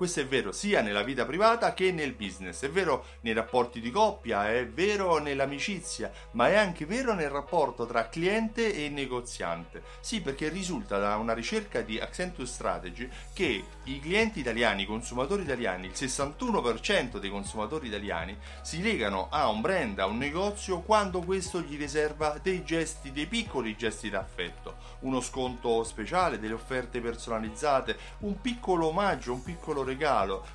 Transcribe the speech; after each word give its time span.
Questo 0.00 0.20
è 0.20 0.26
vero 0.26 0.50
sia 0.50 0.80
nella 0.80 1.02
vita 1.02 1.26
privata 1.26 1.74
che 1.74 1.92
nel 1.92 2.14
business, 2.14 2.62
è 2.62 2.70
vero 2.70 3.04
nei 3.20 3.34
rapporti 3.34 3.82
di 3.82 3.90
coppia, 3.90 4.50
è 4.50 4.66
vero 4.66 5.18
nell'amicizia, 5.18 6.10
ma 6.30 6.48
è 6.48 6.56
anche 6.56 6.86
vero 6.86 7.12
nel 7.12 7.28
rapporto 7.28 7.84
tra 7.84 8.08
cliente 8.08 8.74
e 8.74 8.88
negoziante. 8.88 9.82
Sì, 10.00 10.22
perché 10.22 10.48
risulta 10.48 10.98
da 10.98 11.16
una 11.16 11.34
ricerca 11.34 11.82
di 11.82 12.00
Accenture 12.00 12.46
Strategy 12.46 13.10
che 13.34 13.62
i 13.84 14.00
clienti 14.00 14.40
italiani, 14.40 14.84
i 14.84 14.86
consumatori 14.86 15.42
italiani, 15.42 15.88
il 15.88 15.92
61% 15.92 17.18
dei 17.18 17.28
consumatori 17.28 17.88
italiani 17.88 18.38
si 18.62 18.80
legano 18.80 19.28
a 19.30 19.50
un 19.50 19.60
brand, 19.60 19.98
a 19.98 20.06
un 20.06 20.16
negozio 20.16 20.80
quando 20.80 21.20
questo 21.20 21.60
gli 21.60 21.76
riserva 21.76 22.38
dei 22.42 22.64
gesti, 22.64 23.12
dei 23.12 23.26
piccoli 23.26 23.76
gesti 23.76 24.08
d'affetto, 24.08 24.76
uno 25.00 25.20
sconto 25.20 25.84
speciale, 25.84 26.38
delle 26.38 26.54
offerte 26.54 27.02
personalizzate, 27.02 27.98
un 28.20 28.40
piccolo 28.40 28.86
omaggio, 28.86 29.34
un 29.34 29.42
piccolo 29.42 29.80
regalo. 29.82 29.88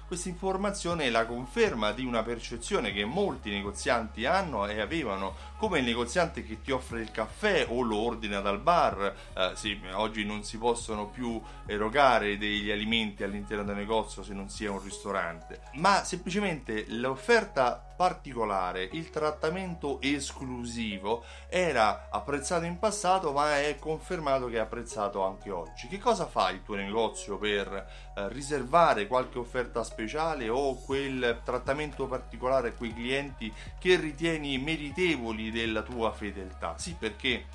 Questa 0.08 0.30
informazione 0.30 1.06
è 1.06 1.10
la 1.10 1.26
conferma 1.26 1.92
di 1.92 2.06
una 2.06 2.24
percezione 2.24 2.92
che 2.92 3.06
molti 3.06 3.50
negozianti 3.50 4.26
hanno 4.26 4.66
e 4.68 4.80
avevano, 4.80 5.36
come 5.58 5.80
il 5.80 5.86
negoziante 5.86 6.44
che 6.44 6.62
ti 6.62 6.72
offre 6.72 7.02
il 7.02 7.12
caffè 7.12 7.66
o 7.70 7.82
lo 7.82 7.98
ordina 7.98 8.40
dal 8.40 8.60
bar. 8.60 9.16
Eh, 9.34 9.52
sì, 9.56 9.80
oggi 9.94 10.26
non 10.26 10.44
si 10.44 10.58
possono 10.58 11.08
più 11.08 11.42
erogare 11.66 12.38
degli 12.38 12.72
alimenti 12.72 13.24
all'interno 13.24 13.64
del 13.64 13.76
negozio 13.76 14.24
se 14.24 14.34
non 14.34 14.50
sia 14.50 14.72
un 14.72 14.82
ristorante, 14.82 15.62
ma 15.74 16.04
semplicemente 16.04 16.86
l'offerta 16.90 17.85
particolare, 17.96 18.90
il 18.92 19.10
trattamento 19.10 20.00
esclusivo 20.02 21.24
era 21.48 22.08
apprezzato 22.10 22.66
in 22.66 22.78
passato 22.80 23.32
ma 23.32 23.60
è 23.60 23.78
confermato 23.80 24.48
che 24.48 24.58
è 24.58 24.60
apprezzato 24.60 25.24
anche 25.24 25.52
oggi. 25.52 25.88
Che 25.88 26.00
cosa 26.00 26.26
fa 26.26 26.50
il 26.50 26.64
tuo 26.64 26.76
negozio 26.76 27.38
per 27.38 27.68
eh, 28.16 28.30
riservare 28.30 29.08
qualche 29.08 29.40
offerta 29.40 29.84
speciale 29.84 30.50
o 30.50 30.76
quel 30.76 31.42
trattamento 31.44 32.08
particolare 32.08 32.70
a 32.70 32.74
quei 32.74 32.94
clienti 32.94 33.54
che 33.80 33.96
ritieni 33.96 34.58
meritevoli 34.58 35.52
della 35.52 35.82
tua 35.82 36.12
fedeltà? 36.12 36.78
Sì, 36.78 36.96
perché 36.98 37.46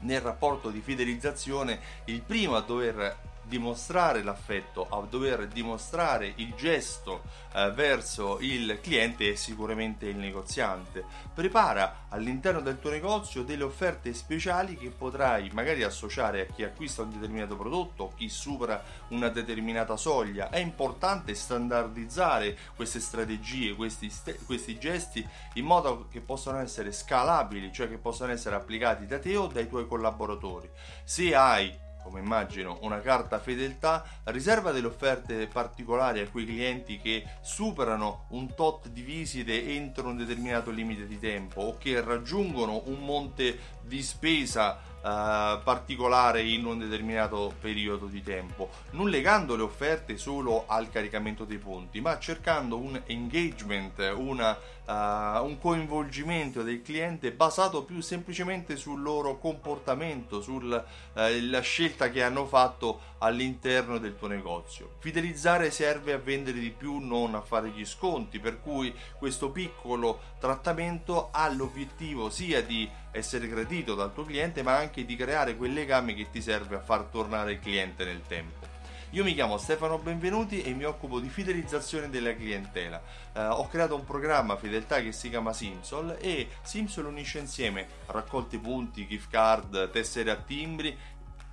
nel 0.00 0.20
rapporto 0.20 0.70
di 0.70 0.80
fidelizzazione 0.80 1.80
il 2.06 2.20
primo 2.22 2.56
a 2.56 2.60
dover 2.60 3.32
dimostrare 3.44 4.22
l'affetto, 4.22 4.86
a 4.88 5.00
dover 5.08 5.46
dimostrare 5.48 6.32
il 6.36 6.54
gesto 6.54 7.22
eh, 7.54 7.70
verso 7.70 8.38
il 8.40 8.78
cliente 8.80 9.32
è 9.32 9.34
sicuramente 9.34 10.06
il 10.06 10.16
negoziante. 10.16 11.04
Prepara 11.32 12.06
all'interno 12.08 12.60
del 12.60 12.80
tuo 12.80 12.90
negozio 12.90 13.42
delle 13.42 13.64
offerte 13.64 14.12
speciali 14.14 14.76
che 14.76 14.90
potrai 14.90 15.50
magari 15.52 15.82
associare 15.82 16.42
a 16.42 16.52
chi 16.52 16.64
acquista 16.64 17.02
un 17.02 17.10
determinato 17.10 17.56
prodotto, 17.56 18.12
chi 18.16 18.28
supera 18.28 18.82
una 19.08 19.28
determinata 19.28 19.96
soglia. 19.96 20.48
È 20.48 20.58
importante 20.58 21.34
standardizzare 21.34 22.56
queste 22.74 23.00
strategie, 23.00 23.74
questi, 23.74 24.10
questi 24.46 24.78
gesti 24.78 25.26
in 25.54 25.64
modo 25.64 26.08
che 26.10 26.20
possano 26.20 26.58
essere 26.58 26.92
scalabili, 26.92 27.72
cioè 27.72 27.88
che 27.88 27.98
possano 27.98 28.32
essere 28.32 28.56
applicati 28.56 29.06
da 29.06 29.18
te 29.18 29.36
o 29.36 29.46
dai 29.46 29.68
tuoi 29.68 29.86
collaboratori. 29.86 30.68
Se 31.04 31.34
hai 31.34 31.82
come 32.04 32.20
immagino 32.20 32.78
una 32.82 33.00
carta 33.00 33.38
fedeltà, 33.38 34.04
riserva 34.24 34.70
delle 34.70 34.86
offerte 34.86 35.46
particolari 35.46 36.20
a 36.20 36.28
quei 36.28 36.44
clienti 36.44 36.98
che 36.98 37.24
superano 37.40 38.26
un 38.28 38.54
tot 38.54 38.88
di 38.88 39.00
visite 39.00 39.66
entro 39.74 40.08
un 40.08 40.18
determinato 40.18 40.70
limite 40.70 41.06
di 41.06 41.18
tempo 41.18 41.62
o 41.62 41.78
che 41.78 42.00
raggiungono 42.02 42.82
un 42.86 42.98
monte 43.00 43.58
di 43.82 44.02
spesa 44.02 44.92
Uh, 45.04 45.60
particolare 45.62 46.40
in 46.40 46.64
un 46.64 46.78
determinato 46.78 47.52
periodo 47.60 48.06
di 48.06 48.22
tempo, 48.22 48.70
non 48.92 49.10
legando 49.10 49.54
le 49.54 49.60
offerte 49.60 50.16
solo 50.16 50.64
al 50.66 50.88
caricamento 50.88 51.44
dei 51.44 51.58
punti, 51.58 52.00
ma 52.00 52.18
cercando 52.18 52.78
un 52.78 52.98
engagement, 53.04 53.98
una, 54.16 54.52
uh, 54.86 55.44
un 55.44 55.58
coinvolgimento 55.60 56.62
del 56.62 56.80
cliente 56.80 57.32
basato 57.32 57.84
più 57.84 58.00
semplicemente 58.00 58.76
sul 58.76 59.02
loro 59.02 59.36
comportamento, 59.36 60.40
sulla 60.40 60.82
uh, 61.12 61.60
scelta 61.60 62.08
che 62.08 62.22
hanno 62.22 62.46
fatto 62.46 63.12
all'interno 63.24 63.98
del 63.98 64.16
tuo 64.16 64.28
negozio. 64.28 64.96
Fidelizzare 64.98 65.70
serve 65.70 66.12
a 66.12 66.18
vendere 66.18 66.58
di 66.58 66.70
più, 66.70 66.98
non 66.98 67.34
a 67.34 67.40
fare 67.40 67.70
gli 67.70 67.84
sconti, 67.86 68.38
per 68.38 68.60
cui 68.60 68.94
questo 69.16 69.50
piccolo 69.50 70.20
trattamento 70.38 71.30
ha 71.32 71.48
l'obiettivo 71.48 72.28
sia 72.28 72.62
di 72.62 72.88
essere 73.10 73.48
gradito 73.48 73.94
dal 73.94 74.12
tuo 74.12 74.24
cliente, 74.24 74.62
ma 74.62 74.76
anche 74.76 75.06
di 75.06 75.16
creare 75.16 75.56
quel 75.56 75.72
legame 75.72 76.14
che 76.14 76.30
ti 76.30 76.42
serve 76.42 76.76
a 76.76 76.80
far 76.80 77.04
tornare 77.04 77.52
il 77.52 77.60
cliente 77.60 78.04
nel 78.04 78.20
tempo. 78.26 78.72
Io 79.14 79.22
mi 79.22 79.32
chiamo 79.32 79.58
Stefano 79.58 79.98
Benvenuti 79.98 80.60
e 80.62 80.72
mi 80.72 80.82
occupo 80.82 81.20
di 81.20 81.28
fidelizzazione 81.28 82.10
della 82.10 82.34
clientela. 82.34 83.00
Uh, 83.32 83.38
ho 83.42 83.68
creato 83.68 83.94
un 83.94 84.04
programma 84.04 84.56
fedeltà 84.56 85.00
che 85.00 85.12
si 85.12 85.28
chiama 85.28 85.52
Simsol 85.52 86.16
e 86.20 86.48
Simsol 86.62 87.06
unisce 87.06 87.38
insieme 87.38 87.86
raccolti 88.06 88.58
punti, 88.58 89.06
gift 89.06 89.30
card, 89.30 89.92
tessere 89.92 90.32
a 90.32 90.36
timbri 90.36 90.98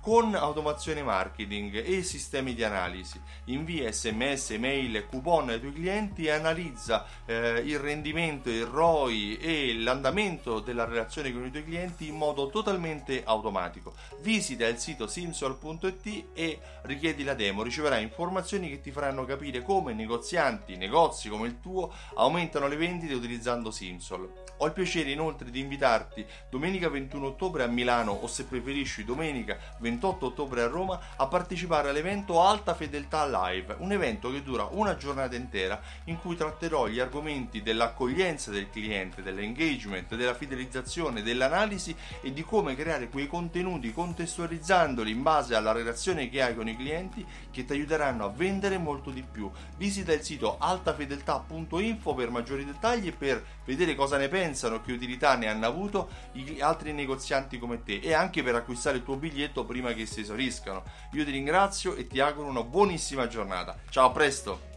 con 0.02 0.34
automazione 0.34 1.00
marketing 1.04 1.80
e 1.86 2.02
sistemi 2.02 2.54
di 2.54 2.64
analisi. 2.64 3.20
Invia 3.44 3.92
sms, 3.92 4.50
mail 4.58 4.96
e 4.96 5.06
coupon 5.06 5.50
ai 5.50 5.60
tuoi 5.60 5.72
clienti 5.72 6.24
e 6.24 6.30
analizza 6.30 7.06
eh, 7.24 7.62
il 7.64 7.78
rendimento, 7.78 8.50
il 8.50 8.66
ROI 8.66 9.36
e 9.36 9.74
l'andamento 9.78 10.58
della 10.58 10.86
relazione 10.86 11.32
con 11.32 11.46
i 11.46 11.52
tuoi 11.52 11.62
clienti 11.62 12.08
in 12.08 12.16
modo 12.16 12.48
totalmente 12.48 13.22
automatico. 13.24 13.94
Visita 14.22 14.66
il 14.66 14.78
sito 14.78 15.06
simsol.it 15.06 16.24
e 16.32 16.58
richiedi 16.82 17.22
la 17.22 17.34
demo, 17.34 17.62
riceverai 17.62 18.02
informazioni 18.02 18.68
che 18.68 18.80
ti 18.80 18.90
faranno 18.90 19.24
capire 19.24 19.62
come 19.62 19.92
negozianti, 19.92 20.76
negozi 20.76 21.28
come 21.28 21.46
il 21.46 21.60
tuo 21.60 21.92
aumentano 22.16 22.66
le 22.66 22.74
vendite 22.76 23.14
utilizzando 23.14 23.70
Simsol. 23.70 24.30
Ho 24.58 24.66
il 24.66 24.72
piacere 24.72 25.10
inoltre 25.10 25.50
di 25.50 25.60
invitarti 25.60 26.24
domenica 26.50 26.88
21 26.88 27.26
ottobre 27.26 27.62
a 27.62 27.66
Milano 27.66 28.12
o 28.12 28.26
se 28.26 28.44
preferisci 28.44 29.04
domenica 29.04 29.58
28 29.92 30.26
ottobre 30.26 30.62
a 30.62 30.68
Roma 30.68 30.98
a 31.16 31.26
partecipare 31.26 31.90
all'evento 31.90 32.40
Alta 32.42 32.74
Fedeltà 32.74 33.26
Live, 33.26 33.76
un 33.78 33.92
evento 33.92 34.30
che 34.30 34.42
dura 34.42 34.68
una 34.70 34.96
giornata 34.96 35.36
intera 35.36 35.80
in 36.04 36.18
cui 36.18 36.34
tratterò 36.34 36.86
gli 36.86 36.98
argomenti 36.98 37.62
dell'accoglienza 37.62 38.50
del 38.50 38.70
cliente, 38.70 39.22
dell'engagement, 39.22 40.14
della 40.14 40.34
fidelizzazione, 40.34 41.22
dell'analisi 41.22 41.94
e 42.22 42.32
di 42.32 42.42
come 42.42 42.74
creare 42.74 43.08
quei 43.08 43.26
contenuti 43.26 43.92
contestualizzandoli 43.92 45.10
in 45.10 45.22
base 45.22 45.54
alla 45.54 45.72
relazione 45.72 46.28
che 46.28 46.42
hai 46.42 46.54
con 46.54 46.68
i 46.68 46.76
clienti 46.76 47.24
che 47.50 47.64
ti 47.64 47.72
aiuteranno 47.72 48.24
a 48.24 48.30
vendere 48.30 48.78
molto 48.78 49.10
di 49.10 49.22
più. 49.22 49.50
Visita 49.76 50.12
il 50.12 50.22
sito 50.22 50.56
altafedeltà.info 50.58 52.14
per 52.14 52.30
maggiori 52.30 52.64
dettagli 52.64 53.08
e 53.08 53.12
per 53.12 53.44
vedere 53.64 53.94
cosa 53.94 54.16
ne 54.16 54.28
pensano 54.28 54.80
che 54.80 54.92
utilità 54.92 55.36
ne 55.36 55.48
hanno 55.48 55.66
avuto 55.66 56.08
gli 56.32 56.60
altri 56.60 56.92
negozianti 56.92 57.58
come 57.58 57.82
te 57.82 58.00
e 58.02 58.14
anche 58.14 58.42
per 58.42 58.54
acquistare 58.54 58.96
il 58.96 59.04
tuo 59.04 59.16
biglietto 59.16 59.64
prima 59.82 59.92
che 59.92 60.06
si 60.06 60.20
esauriscano. 60.20 60.84
Io 61.12 61.24
ti 61.24 61.32
ringrazio 61.32 61.96
e 61.96 62.06
ti 62.06 62.20
auguro 62.20 62.48
una 62.48 62.62
buonissima 62.62 63.26
giornata. 63.26 63.76
Ciao, 63.90 64.06
a 64.06 64.12
presto! 64.12 64.70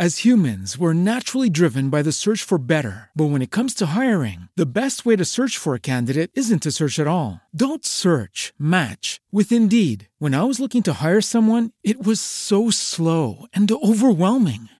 As 0.00 0.24
humans, 0.24 0.78
we're 0.78 0.94
naturally 0.94 1.50
driven 1.50 1.88
by 1.90 2.02
the 2.02 2.12
search 2.12 2.44
for 2.44 2.56
better. 2.56 3.10
But 3.16 3.30
when 3.30 3.42
it 3.42 3.50
comes 3.50 3.74
to 3.74 3.98
hiring, 3.98 4.48
the 4.54 4.64
best 4.64 5.04
way 5.04 5.16
to 5.16 5.24
search 5.24 5.58
for 5.58 5.74
a 5.74 5.80
candidate 5.80 6.30
isn't 6.34 6.62
to 6.62 6.70
search 6.70 7.00
at 7.00 7.08
all. 7.08 7.40
Don't 7.52 7.84
search, 7.84 8.52
match 8.60 9.20
with 9.32 9.50
Indeed. 9.50 10.06
When 10.20 10.36
I 10.36 10.44
was 10.44 10.60
looking 10.60 10.84
to 10.84 11.02
hire 11.02 11.20
someone, 11.20 11.72
it 11.82 12.06
was 12.06 12.20
so 12.20 12.70
slow 12.70 13.46
and 13.52 13.68
overwhelming. 13.72 14.68